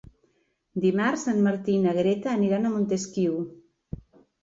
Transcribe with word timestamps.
Dimarts 0.85 1.27
en 1.35 1.45
Martí 1.49 1.77
i 1.81 1.83
na 1.85 1.95
Greta 2.01 2.35
aniran 2.41 2.67
a 2.67 2.75
Montesquiu. 2.75 3.41